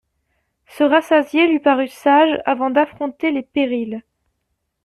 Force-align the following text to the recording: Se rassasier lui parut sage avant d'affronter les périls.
Se 0.65 0.83
rassasier 0.83 1.47
lui 1.47 1.59
parut 1.59 1.87
sage 1.89 2.39
avant 2.45 2.71
d'affronter 2.71 3.29
les 3.29 3.43
périls. 3.43 4.01